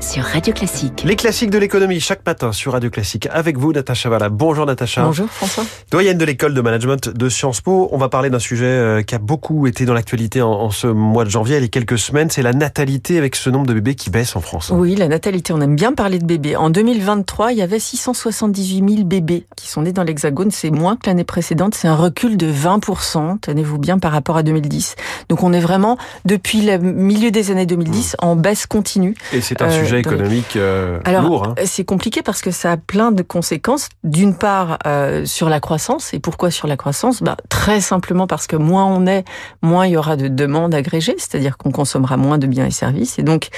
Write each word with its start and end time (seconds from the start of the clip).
Sur 0.00 0.24
Radio 0.24 0.52
Classique. 0.52 1.04
Les 1.04 1.14
classiques 1.14 1.50
de 1.50 1.58
l'économie 1.58 2.00
chaque 2.00 2.26
matin 2.26 2.50
sur 2.50 2.72
Radio 2.72 2.90
Classique 2.90 3.28
avec 3.30 3.56
vous 3.56 3.72
Natacha 3.72 4.08
Valla. 4.08 4.28
Bonjour 4.28 4.66
Natacha. 4.66 5.04
Bonjour 5.04 5.28
François. 5.28 5.64
Doyenne 5.92 6.18
de 6.18 6.24
l'école 6.24 6.52
de 6.52 6.60
management 6.60 7.08
de 7.08 7.28
Sciences 7.28 7.60
Po. 7.60 7.88
On 7.92 7.98
va 7.98 8.08
parler 8.08 8.28
d'un 8.28 8.40
sujet 8.40 8.64
euh, 8.64 9.02
qui 9.02 9.14
a 9.14 9.18
beaucoup 9.18 9.68
été 9.68 9.84
dans 9.84 9.94
l'actualité 9.94 10.42
en, 10.42 10.50
en 10.50 10.70
ce 10.70 10.88
mois 10.88 11.24
de 11.24 11.30
janvier, 11.30 11.60
les 11.60 11.68
quelques 11.68 11.96
semaines, 11.96 12.28
c'est 12.28 12.42
la 12.42 12.52
natalité 12.52 13.18
avec 13.18 13.36
ce 13.36 13.50
nombre 13.50 13.66
de 13.66 13.74
bébés 13.74 13.94
qui 13.94 14.10
baisse 14.10 14.34
en 14.34 14.40
France. 14.40 14.72
Oui, 14.74 14.96
la 14.96 15.06
natalité, 15.06 15.52
on 15.52 15.60
aime 15.60 15.76
bien 15.76 15.92
parler 15.92 16.18
de 16.18 16.26
bébés. 16.26 16.56
En 16.56 16.68
2023, 16.70 17.52
il 17.52 17.58
y 17.58 17.62
avait 17.62 17.78
678 17.78 18.94
000 18.96 19.04
bébés 19.04 19.46
qui 19.54 19.68
sont 19.68 19.82
nés 19.82 19.92
dans 19.92 20.02
l'Hexagone. 20.02 20.50
C'est 20.50 20.70
moins 20.70 20.96
que 20.96 21.06
l'année 21.06 21.22
précédente. 21.22 21.76
C'est 21.76 21.86
un 21.86 21.94
recul 21.94 22.36
de 22.36 22.52
20%, 22.52 23.38
tenez-vous 23.38 23.78
bien, 23.78 24.00
par 24.00 24.10
rapport 24.10 24.36
à 24.36 24.42
2010. 24.42 24.96
Donc 25.28 25.44
on 25.44 25.52
est 25.52 25.60
vraiment, 25.60 25.98
depuis 26.24 26.62
le 26.62 26.78
milieu 26.78 27.30
des 27.30 27.52
années 27.52 27.66
2010, 27.66 28.16
en 28.18 28.34
baisse 28.34 28.66
continue. 28.72 29.14
Et 29.32 29.40
c'est 29.42 29.60
un 29.62 29.68
Euh, 29.68 29.78
sujet 29.84 30.00
économique 30.00 30.56
euh, 30.56 30.98
Alors, 31.04 31.22
lourd. 31.24 31.46
hein. 31.48 31.54
c'est 31.66 31.84
compliqué 31.84 32.22
parce 32.22 32.40
que 32.40 32.50
ça 32.50 32.72
a 32.72 32.76
plein 32.78 33.12
de 33.12 33.22
conséquences. 33.22 33.88
D'une 34.02 34.34
part, 34.34 34.78
euh, 34.86 35.26
sur 35.26 35.48
la 35.50 35.60
croissance. 35.60 36.14
Et 36.14 36.18
pourquoi 36.20 36.50
sur 36.50 36.66
la 36.66 36.76
croissance? 36.76 37.22
Bah, 37.22 37.36
Très 37.48 37.80
simplement 37.80 38.26
parce 38.26 38.46
que 38.46 38.56
moins 38.56 38.86
on 38.86 39.06
est, 39.06 39.24
moins 39.60 39.86
il 39.86 39.92
y 39.92 39.96
aura 39.96 40.16
de 40.16 40.28
demandes 40.28 40.74
agrégées, 40.74 41.14
c'est-à-dire 41.18 41.56
qu'on 41.58 41.70
consommera 41.70 42.16
moins 42.16 42.38
de 42.38 42.46
biens 42.46 42.66
et 42.66 42.70
services. 42.72 43.18
Et 43.18 43.22
donc, 43.22 43.48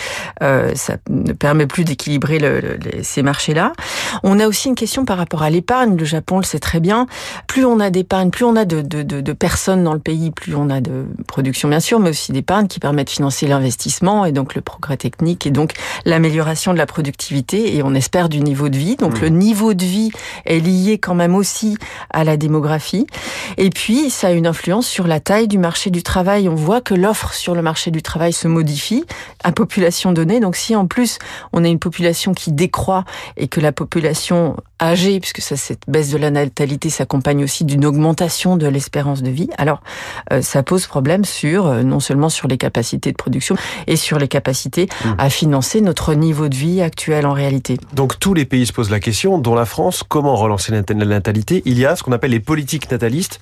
euh, 0.42 0.72
ça 0.74 0.96
ne 1.08 1.32
permet 1.32 1.66
plus 1.66 1.84
d'équilibrer 1.84 2.38
le- 2.38 2.60
le- 2.60 3.02
ces 3.02 3.22
marchés-là. 3.22 3.72
On 4.24 4.40
a 4.40 4.46
aussi 4.48 4.68
une 4.68 4.74
question 4.74 5.04
par 5.04 5.16
rapport 5.16 5.42
à 5.42 5.50
l'épargne. 5.50 5.96
Le 5.96 6.04
Japon 6.04 6.38
le 6.38 6.44
sait 6.44 6.58
très 6.58 6.80
bien. 6.80 7.06
Plus 7.46 7.64
on 7.64 7.78
a 7.80 7.90
d'épargne, 7.90 8.30
plus 8.30 8.44
on 8.44 8.56
a 8.56 8.64
de, 8.64 8.82
de, 8.82 9.02
de, 9.02 9.20
de 9.20 9.32
personnes 9.32 9.84
dans 9.84 9.94
le 9.94 10.00
pays, 10.00 10.30
plus 10.32 10.54
on 10.56 10.68
a 10.70 10.80
de 10.80 11.06
production, 11.26 11.68
bien 11.68 11.80
sûr, 11.80 12.00
mais 12.00 12.10
aussi 12.10 12.32
d'épargne 12.32 12.66
qui 12.66 12.80
permet 12.80 13.04
de 13.04 13.10
financer 13.10 13.46
l'investissement 13.46 14.24
et 14.24 14.32
donc 14.32 14.54
le 14.54 14.60
progrès 14.60 14.96
technique 15.04 15.46
et 15.46 15.50
donc 15.50 15.72
l'amélioration 16.04 16.72
de 16.72 16.78
la 16.78 16.86
productivité 16.86 17.76
et 17.76 17.82
on 17.82 17.94
espère 17.94 18.28
du 18.28 18.40
niveau 18.40 18.68
de 18.68 18.76
vie. 18.76 18.96
Donc 18.96 19.14
Mmh. 19.14 19.22
le 19.22 19.28
niveau 19.28 19.74
de 19.74 19.84
vie 19.84 20.10
est 20.46 20.60
lié 20.60 20.98
quand 20.98 21.14
même 21.14 21.34
aussi 21.34 21.76
à 22.10 22.24
la 22.24 22.36
démographie. 22.36 23.06
Et 23.56 23.70
puis 23.70 24.10
ça 24.10 24.28
a 24.28 24.32
une 24.32 24.46
influence 24.46 24.86
sur 24.86 25.06
la 25.06 25.20
taille 25.20 25.48
du 25.48 25.58
marché 25.58 25.90
du 25.90 26.02
travail. 26.02 26.48
On 26.48 26.54
voit 26.54 26.80
que 26.80 26.94
l'offre 26.94 27.32
sur 27.32 27.54
le 27.54 27.62
marché 27.62 27.90
du 27.90 28.02
travail 28.02 28.32
se 28.32 28.48
modifie 28.48 29.04
à 29.42 29.52
population 29.52 30.12
donnée. 30.12 30.40
Donc 30.40 30.56
si 30.56 30.74
en 30.76 30.86
plus 30.86 31.18
on 31.52 31.64
a 31.64 31.68
une 31.68 31.78
population 31.78 32.34
qui 32.34 32.52
décroît 32.52 33.04
et 33.36 33.48
que 33.48 33.60
la 33.60 33.72
population 33.72 34.56
âgée, 34.80 35.20
puisque 35.20 35.40
ça, 35.40 35.56
cette 35.56 35.82
baisse 35.88 36.10
de 36.10 36.18
la 36.18 36.30
natalité 36.30 36.90
s'accompagne 36.90 37.42
aussi 37.44 37.64
d'une 37.64 37.84
augmentation 37.84 38.56
de 38.56 38.66
l'espérance 38.66 39.22
de 39.22 39.30
vie, 39.30 39.48
alors 39.56 39.82
euh, 40.32 40.42
ça 40.42 40.62
pose 40.62 40.86
problème 40.86 41.24
sur 41.24 41.66
euh, 41.66 41.82
non 41.82 42.00
seulement 42.00 42.28
sur 42.28 42.48
les 42.48 42.58
capacités 42.58 43.10
de 43.10 43.16
production 43.16 43.56
et 43.86 43.96
sur 43.96 44.18
les 44.18 44.28
capacités. 44.28 44.88
À 45.18 45.30
financer 45.30 45.80
notre 45.80 46.14
niveau 46.14 46.48
de 46.48 46.54
vie 46.54 46.80
actuel 46.82 47.26
en 47.26 47.32
réalité. 47.32 47.76
Donc 47.94 48.18
tous 48.18 48.34
les 48.34 48.44
pays 48.44 48.66
se 48.66 48.72
posent 48.72 48.90
la 48.90 49.00
question, 49.00 49.38
dont 49.38 49.54
la 49.54 49.64
France, 49.66 50.02
comment 50.08 50.36
relancer 50.36 50.72
la 50.72 50.78
nat- 50.80 50.94
la 50.94 51.04
natalité? 51.04 51.62
Il 51.64 51.78
y 51.78 51.86
a 51.86 51.96
ce 51.96 52.02
qu'on 52.02 52.12
appelle 52.12 52.30
les 52.32 52.40
politiques 52.40 52.90
natalistes. 52.90 53.40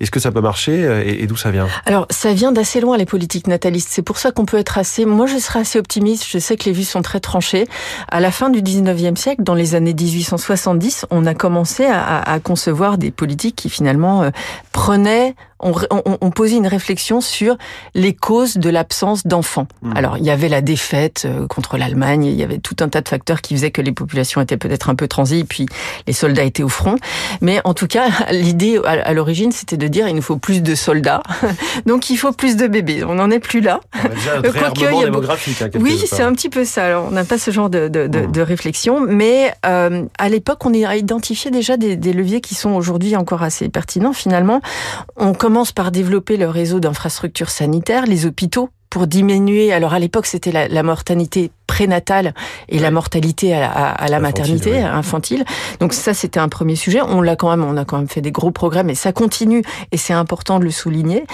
Est-ce 0.00 0.10
que 0.10 0.20
ça 0.20 0.32
peut 0.32 0.40
marcher 0.40 0.84
euh, 0.84 1.02
et, 1.04 1.22
et 1.22 1.26
d'où 1.26 1.36
ça 1.36 1.50
vient? 1.50 1.68
Alors, 1.86 2.06
ça 2.10 2.32
vient 2.32 2.52
d'assez 2.52 2.80
loin, 2.80 2.96
les 2.96 3.06
politiques 3.06 3.46
natalistes. 3.46 3.88
C'est 3.90 4.02
pour 4.02 4.18
ça 4.18 4.32
qu'on 4.32 4.44
peut 4.44 4.58
être 4.58 4.76
assez... 4.78 5.04
Moi, 5.06 5.26
je 5.26 5.38
serais 5.38 5.60
assez 5.60 5.78
optimiste. 5.78 6.24
Je 6.28 6.38
sais 6.38 6.56
que 6.56 6.64
les 6.64 6.72
vues 6.72 6.84
sont 6.84 7.02
très 7.02 7.20
tranchées. 7.20 7.66
À 8.10 8.20
la 8.20 8.30
fin 8.30 8.50
du 8.50 8.60
19e 8.62 9.16
siècle, 9.16 9.42
dans 9.42 9.54
les 9.54 9.74
années 9.74 9.94
1870, 9.94 11.06
on 11.10 11.26
a 11.26 11.34
commencé 11.34 11.84
à, 11.86 12.02
à- 12.02 12.32
à 12.34 12.40
concevoir 12.40 12.98
des 12.98 13.10
politiques 13.10 13.56
qui, 13.56 13.70
finalement, 13.70 14.22
euh, 14.24 14.30
prenaient... 14.72 15.34
On, 15.64 15.72
on- 15.90 16.18
on 16.20 16.30
posait 16.30 16.56
une 16.56 16.66
réflexion 16.68 17.20
sur 17.20 17.56
les 17.94 18.14
causes 18.14 18.56
de 18.58 18.70
l'absence 18.70 19.26
d'enfants. 19.26 19.66
Mhm. 19.82 19.96
Alors, 19.96 20.18
il 20.18 20.24
y 20.24 20.30
avait 20.30 20.48
la 20.48 20.60
défaite 20.60 21.24
euh, 21.26 21.46
contre 21.48 21.76
l'Allemagne, 21.76 22.24
il 22.26 22.34
y 22.34 22.42
avait 22.44 22.58
tout 22.58 22.76
un 22.80 22.88
tas 22.88 23.00
de 23.00 23.08
facteurs 23.08 23.40
qui 23.40 23.54
faisaient 23.54 23.70
que 23.70 23.82
les 23.82 23.92
populations 23.92 24.40
étaient 24.40 24.56
peut-être 24.56 24.90
un 24.90 24.94
peu 24.94 25.08
transies, 25.08 25.44
puis 25.44 25.66
les 26.06 26.12
soldats 26.12 26.44
étaient 26.44 26.62
au 26.62 26.68
front. 26.68 26.96
Mais 27.40 27.60
en 27.64 27.74
tout 27.74 27.86
cas, 27.86 28.06
l'idée 28.30 28.78
à 28.84 29.12
l'origine, 29.12 29.50
c'était 29.52 29.76
de 29.76 29.88
dire 29.88 30.06
il 30.08 30.14
nous 30.14 30.22
faut 30.22 30.36
plus 30.36 30.62
de 30.62 30.74
soldats, 30.74 31.22
donc 31.86 32.10
il 32.10 32.16
faut 32.16 32.32
plus 32.32 32.56
de 32.56 32.66
bébés. 32.66 33.02
On 33.04 33.14
n'en 33.14 33.30
est 33.30 33.40
plus 33.40 33.60
là. 33.60 33.80
Déjà 33.94 34.40
il 34.76 34.82
y 34.82 34.86
a 34.86 35.04
démographique. 35.04 35.62
hein, 35.62 35.68
Oui, 35.80 35.98
c'est 36.06 36.22
un 36.22 36.32
petit 36.34 36.50
peu 36.50 36.64
ça. 36.64 36.84
Alors, 36.84 37.06
on 37.08 37.10
n'a 37.12 37.24
pas 37.24 37.38
ce 37.38 37.50
genre 37.50 37.70
de, 37.70 37.88
de, 37.88 38.06
de, 38.06 38.26
de 38.26 38.40
réflexion, 38.40 39.00
mais 39.00 39.52
euh, 39.66 40.04
à 40.18 40.28
l'époque, 40.28 40.64
on 40.66 40.74
a 40.84 40.96
identifié 40.96 41.50
déjà 41.50 41.76
des, 41.76 41.96
des 41.96 42.12
leviers 42.12 42.40
qui 42.40 42.54
sont 42.54 42.72
aujourd'hui 42.72 43.16
encore 43.16 43.42
assez 43.42 43.68
pertinents. 43.68 44.12
Finalement, 44.12 44.60
on 45.16 45.32
commence 45.32 45.53
par 45.72 45.92
développer 45.92 46.36
le 46.36 46.48
réseau 46.48 46.80
d'infrastructures 46.80 47.50
sanitaires, 47.50 48.06
les 48.06 48.26
hôpitaux 48.26 48.70
pour 48.94 49.08
diminuer. 49.08 49.72
Alors 49.72 49.92
à 49.92 49.98
l'époque, 49.98 50.26
c'était 50.26 50.52
la, 50.52 50.68
la 50.68 50.84
mortalité 50.84 51.50
prénatale 51.66 52.32
et 52.68 52.78
la 52.78 52.92
mortalité 52.92 53.52
à, 53.54 53.58
la- 53.60 53.70
à- 53.72 53.90
à 53.90 54.06
la 54.08 54.18
Infantile, 54.18 54.22
maternité 54.22 54.78
infantile. 54.82 55.44
Donc 55.80 55.92
ça, 55.94 56.14
c'était 56.14 56.38
un 56.38 56.48
premier 56.48 56.76
sujet. 56.76 57.00
On 57.02 57.20
l'a 57.20 57.34
quand 57.34 57.50
même, 57.50 57.64
on 57.64 57.76
a 57.76 57.84
quand 57.84 57.96
même 57.98 58.06
fait 58.06 58.20
des 58.20 58.30
gros 58.30 58.52
progrès, 58.52 58.84
mais 58.84 58.94
ça 58.94 59.12
continue 59.12 59.62
et 59.90 59.96
c'est 59.96 60.12
important 60.12 60.60
de 60.60 60.64
le 60.64 60.70
souligner. 60.70 61.24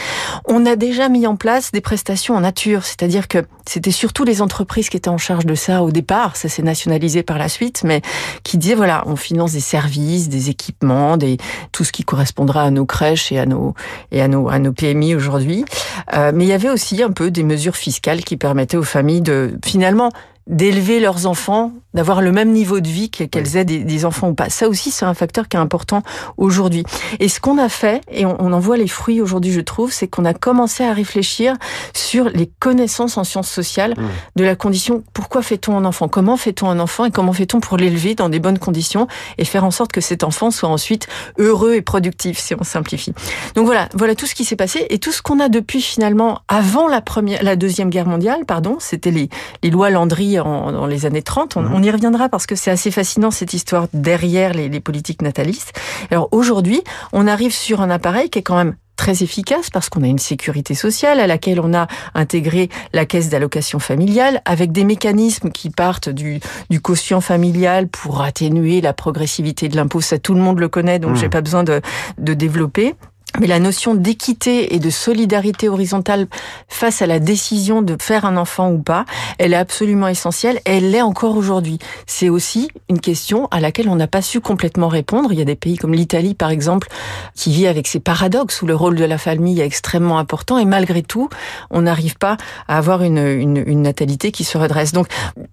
On 0.46 0.64
a 0.64 0.74
déjà 0.76 1.10
mis 1.10 1.26
en 1.26 1.36
place 1.36 1.70
des 1.72 1.82
prestations 1.82 2.34
en 2.34 2.40
nature, 2.40 2.84
c'est-à-dire 2.86 3.28
que 3.28 3.44
c'était 3.68 3.90
surtout 3.90 4.24
les 4.24 4.40
entreprises 4.40 4.88
qui 4.88 4.96
étaient 4.96 5.10
en 5.10 5.18
charge 5.18 5.44
de 5.44 5.54
ça 5.54 5.82
au 5.82 5.90
départ. 5.90 6.36
Ça 6.36 6.48
s'est 6.48 6.62
nationalisé 6.62 7.22
par 7.22 7.36
la 7.36 7.50
suite, 7.50 7.82
mais 7.84 8.00
qui 8.42 8.56
disaient 8.56 8.74
voilà, 8.74 9.02
on 9.06 9.16
finance 9.16 9.52
des 9.52 9.60
services, 9.60 10.30
des 10.30 10.48
équipements, 10.48 11.18
des 11.18 11.36
tout 11.72 11.84
ce 11.84 11.92
qui 11.92 12.04
correspondra 12.04 12.62
à 12.62 12.70
nos 12.70 12.86
crèches 12.86 13.30
et 13.32 13.38
à 13.38 13.44
nos 13.44 13.74
et 14.12 14.22
à 14.22 14.28
nos 14.28 14.48
à 14.48 14.58
nos 14.58 14.72
PMI 14.72 15.14
aujourd'hui. 15.14 15.66
Euh, 16.14 16.32
mais 16.34 16.44
il 16.44 16.48
y 16.48 16.52
avait 16.54 16.70
aussi 16.70 17.02
un 17.02 17.10
peu 17.10 17.30
des 17.30 17.42
mesures 17.50 17.76
fiscales 17.76 18.22
qui 18.22 18.36
permettaient 18.36 18.76
aux 18.76 18.82
familles 18.82 19.22
de 19.22 19.52
finalement 19.64 20.10
d'élever 20.50 21.00
leurs 21.00 21.26
enfants, 21.26 21.72
d'avoir 21.94 22.20
le 22.20 22.32
même 22.32 22.50
niveau 22.52 22.80
de 22.80 22.88
vie 22.88 23.08
que- 23.10 23.24
qu'elles 23.24 23.56
aient 23.56 23.64
des, 23.64 23.78
des 23.84 24.04
enfants 24.04 24.28
ou 24.28 24.34
pas. 24.34 24.50
Ça 24.50 24.68
aussi, 24.68 24.90
c'est 24.90 25.04
un 25.04 25.14
facteur 25.14 25.48
qui 25.48 25.56
est 25.56 25.60
important 25.60 26.02
aujourd'hui. 26.36 26.84
Et 27.20 27.28
ce 27.28 27.40
qu'on 27.40 27.56
a 27.58 27.68
fait, 27.68 28.00
et 28.10 28.26
on, 28.26 28.36
on 28.40 28.52
en 28.52 28.58
voit 28.58 28.76
les 28.76 28.88
fruits 28.88 29.20
aujourd'hui, 29.20 29.52
je 29.52 29.60
trouve, 29.60 29.92
c'est 29.92 30.08
qu'on 30.08 30.24
a 30.24 30.34
commencé 30.34 30.84
à 30.84 30.92
réfléchir 30.92 31.54
sur 31.94 32.28
les 32.28 32.50
connaissances 32.60 33.16
en 33.16 33.24
sciences 33.24 33.50
sociales 33.50 33.94
Mmh. 33.96 34.08
de 34.36 34.44
la 34.44 34.56
condition 34.56 35.02
pourquoi 35.14 35.42
fait-on 35.42 35.76
un 35.76 35.84
enfant, 35.84 36.08
comment 36.08 36.36
fait-on 36.36 36.68
un 36.68 36.80
enfant 36.80 37.04
et 37.04 37.10
comment 37.10 37.32
fait-on 37.32 37.60
pour 37.60 37.76
l'élever 37.76 38.14
dans 38.14 38.28
des 38.28 38.40
bonnes 38.40 38.58
conditions 38.58 39.06
et 39.38 39.44
faire 39.44 39.64
en 39.64 39.70
sorte 39.70 39.92
que 39.92 40.00
cet 40.00 40.24
enfant 40.24 40.50
soit 40.50 40.68
ensuite 40.68 41.06
heureux 41.38 41.74
et 41.74 41.82
productif, 41.82 42.38
si 42.38 42.54
on 42.54 42.64
simplifie. 42.64 43.12
Donc 43.54 43.66
voilà, 43.66 43.88
voilà 43.94 44.14
tout 44.14 44.26
ce 44.26 44.34
qui 44.34 44.44
s'est 44.44 44.56
passé 44.56 44.86
et 44.90 44.98
tout 44.98 45.12
ce 45.12 45.22
qu'on 45.22 45.38
a 45.40 45.48
depuis 45.48 45.80
finalement 45.82 46.40
avant 46.48 46.88
la 46.88 47.00
première, 47.00 47.42
la 47.42 47.56
deuxième 47.56 47.90
guerre 47.90 48.06
mondiale, 48.06 48.44
pardon, 48.46 48.76
c'était 48.80 49.10
les, 49.10 49.28
les 49.62 49.70
lois 49.70 49.90
Landry 49.90 50.38
en, 50.46 50.72
dans 50.72 50.86
les 50.86 51.06
années 51.06 51.22
30. 51.22 51.56
On, 51.56 51.62
Mhm. 51.62 51.74
on 51.74 51.82
y 51.82 51.90
reviendra 51.90 52.28
parce 52.28 52.46
que 52.46 52.54
c'est 52.56 52.70
assez 52.70 52.90
fascinant 52.90 53.30
cette 53.30 53.52
histoire 53.54 53.86
derrière 53.92 54.52
les, 54.54 54.68
les 54.68 54.80
politiques 54.80 55.22
natalistes. 55.22 55.72
Alors 56.10 56.28
aujourd'hui, 56.32 56.82
on 57.12 57.26
arrive 57.26 57.52
sur 57.52 57.80
un 57.80 57.90
appareil 57.90 58.30
qui 58.30 58.38
est 58.38 58.42
quand 58.42 58.56
même 58.56 58.74
très 58.96 59.22
efficace 59.22 59.70
parce 59.70 59.88
qu'on 59.88 60.02
a 60.02 60.06
une 60.06 60.18
sécurité 60.18 60.74
sociale 60.74 61.20
à 61.20 61.26
laquelle 61.26 61.58
on 61.60 61.72
a 61.72 61.86
intégré 62.14 62.68
la 62.92 63.06
caisse 63.06 63.30
d'allocation 63.30 63.78
familiale 63.78 64.42
avec 64.44 64.72
des 64.72 64.84
mécanismes 64.84 65.50
qui 65.50 65.70
partent 65.70 66.10
du, 66.10 66.38
du 66.68 66.82
quotient 66.82 67.22
familial 67.22 67.88
pour 67.88 68.20
atténuer 68.20 68.82
la 68.82 68.92
progressivité 68.92 69.68
de 69.70 69.76
l'impôt. 69.76 70.02
Ça, 70.02 70.18
tout 70.18 70.34
le 70.34 70.40
monde 70.40 70.58
le 70.60 70.68
connaît, 70.68 70.98
donc 70.98 71.12
Mmh. 71.12 71.16
j'ai 71.16 71.28
pas 71.30 71.40
besoin 71.40 71.64
de, 71.64 71.80
de 72.18 72.34
développer. 72.34 72.94
Mais 73.38 73.46
la 73.46 73.58
notion 73.60 73.94
d'équité 73.94 74.74
et 74.74 74.78
de 74.80 74.90
solidarité 74.90 75.68
horizontale 75.68 76.26
face 76.68 77.00
à 77.02 77.06
la 77.06 77.20
décision 77.20 77.80
de 77.80 77.96
faire 78.00 78.24
un 78.24 78.36
enfant 78.36 78.70
ou 78.72 78.78
pas, 78.78 79.04
elle 79.38 79.52
est 79.52 79.56
absolument 79.56 80.08
essentielle 80.08 80.56
et 80.66 80.78
elle 80.78 80.90
l'est 80.90 81.02
encore 81.02 81.36
aujourd'hui. 81.36 81.78
C'est 82.06 82.28
aussi 82.28 82.68
une 82.88 83.00
question 83.00 83.46
à 83.50 83.60
laquelle 83.60 83.88
on 83.88 83.94
n'a 83.96 84.08
pas 84.08 84.22
su 84.22 84.40
complètement 84.40 84.88
répondre. 84.88 85.32
Il 85.32 85.38
y 85.38 85.42
a 85.42 85.44
des 85.44 85.54
pays 85.54 85.76
comme 85.76 85.94
l'Italie, 85.94 86.34
par 86.34 86.50
exemple, 86.50 86.88
qui 87.36 87.52
vit 87.52 87.66
avec 87.68 87.86
ces 87.86 88.00
paradoxes 88.00 88.62
où 88.62 88.66
le 88.66 88.74
rôle 88.74 88.96
de 88.96 89.04
la 89.04 89.16
famille 89.18 89.60
est 89.60 89.64
extrêmement 89.66 90.18
important 90.18 90.58
et 90.58 90.64
malgré 90.64 91.02
tout, 91.02 91.28
on 91.70 91.82
n'arrive 91.82 92.16
pas 92.18 92.36
à 92.66 92.78
avoir 92.78 93.02
une, 93.04 93.18
une, 93.18 93.62
une 93.66 93.82
natalité 93.82 94.32
qui 94.32 94.44
se 94.44 94.58
redresse. 94.58 94.92
Donc, 94.92 95.06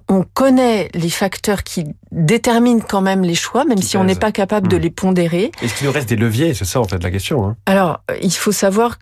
on 0.10 0.24
connaît 0.34 0.90
les 0.96 1.10
facteurs 1.10 1.64
qui 1.64 1.86
déterminent 2.12 2.82
quand 2.88 3.02
même 3.02 3.22
les 3.24 3.36
choix, 3.36 3.66
même 3.66 3.80
Qui 3.80 3.86
si 3.86 3.98
on 3.98 4.04
n'est 4.04 4.16
pas 4.16 4.32
capable 4.32 4.68
de 4.68 4.78
Mmh. 4.78 4.82
les 4.82 4.90
pondérer. 4.92 5.52
Est-ce 5.64 5.74
qu'il 5.76 5.88
nous 5.88 5.94
reste 5.94 6.08
des 6.10 6.16
leviers 6.16 6.54
C'est 6.54 6.66
ça 6.66 6.80
en 6.80 6.84
fait 6.84 7.02
la 7.02 7.10
question. 7.12 7.48
hein. 7.48 7.56
Alors, 7.68 8.02
il 8.22 8.32
faut 8.32 8.54
savoir 8.54 8.98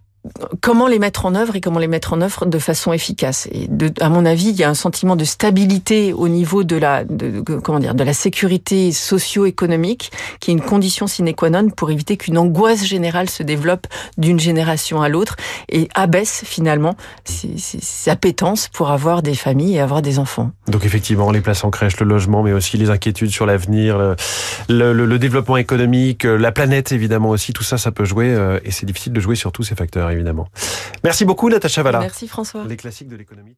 comment 0.61 0.87
les 0.87 0.99
mettre 0.99 1.25
en 1.25 1.35
œuvre 1.35 1.55
et 1.55 1.61
comment 1.61 1.79
les 1.79 1.87
mettre 1.87 2.13
en 2.13 2.21
œuvre 2.21 2.45
de 2.45 2.59
façon 2.59 2.93
efficace. 2.93 3.47
Et 3.51 3.67
à 3.99 4.09
mon 4.09 4.25
avis, 4.25 4.49
il 4.49 4.55
y 4.55 4.63
a 4.63 4.69
un 4.69 4.73
sentiment 4.73 5.15
de 5.15 5.23
stabilité 5.23 6.13
au 6.13 6.27
niveau 6.27 6.63
de 6.63 6.75
la, 6.75 7.03
comment 7.63 7.79
dire, 7.79 7.95
de 7.95 8.03
la 8.03 8.13
sécurité 8.13 8.91
socio-économique, 8.91 10.11
qui 10.39 10.51
est 10.51 10.53
une 10.53 10.61
condition 10.61 11.07
sine 11.07 11.33
qua 11.33 11.49
non 11.49 11.69
pour 11.69 11.91
éviter 11.91 12.17
qu'une 12.17 12.37
angoisse 12.37 12.85
générale 12.85 13.29
se 13.29 13.43
développe 13.43 13.87
d'une 14.17 14.39
génération 14.39 15.01
à 15.01 15.09
l'autre 15.09 15.35
et 15.69 15.89
abaisse 15.95 16.43
finalement 16.45 16.95
ses- 17.23 18.09
appétences 18.09 18.69
pour 18.71 18.91
avoir 18.91 19.21
des 19.21 19.35
familles 19.35 19.75
et 19.75 19.79
avoir 19.79 20.01
des 20.01 20.19
enfants. 20.19 20.51
Donc 20.67 20.85
effectivement, 20.85 21.31
les 21.31 21.41
places 21.41 21.63
en 21.63 21.71
crèche, 21.71 21.99
le 21.99 22.05
logement, 22.05 22.43
mais 22.43 22.53
aussi 22.53 22.77
les 22.77 22.89
inquiétudes 22.89 23.31
sur 23.31 23.45
l'avenir, 23.45 24.15
le 24.69 25.17
développement 25.17 25.57
économique, 25.57 26.25
euh, 26.25 26.37
la 26.37 26.51
planète 26.51 26.91
évidemment 26.91 27.29
aussi, 27.29 27.53
tout 27.53 27.63
ça, 27.63 27.77
ça 27.77 27.91
peut 27.91 28.05
jouer 28.05 28.29
euh, 28.29 28.59
et 28.63 28.71
c'est 28.71 28.85
difficile 28.85 29.13
de 29.13 29.19
jouer 29.19 29.35
sur 29.35 29.51
tous 29.51 29.63
ces 29.63 29.75
facteurs 29.75 30.09
évidemment. 30.15 30.47
Merci 31.03 31.25
beaucoup 31.25 31.49
Natacha 31.49 31.83
Valla. 31.83 31.99
Merci 31.99 32.27
François. 32.27 32.65
Les 32.65 32.77
classiques 32.77 33.09
de 33.09 33.15
l'économie. 33.15 33.55